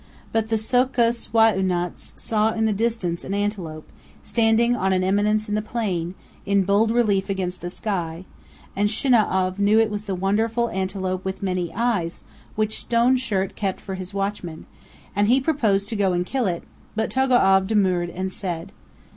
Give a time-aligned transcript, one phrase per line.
[0.31, 3.87] But the So'kus Wai'unats saw in the distance an antelope,
[4.23, 8.25] standing on an eminence in the plain, in bold relief against the sky;
[8.75, 12.23] and Shinau'av knew it was the wonderful antelope with many eyes
[12.55, 14.65] which Stone Shirt kept for his watchman;
[15.15, 16.63] and he proposed to go and kill it,
[16.95, 18.73] but Togo'av demurred and said: 308 CANYONS OF THE COLORADO.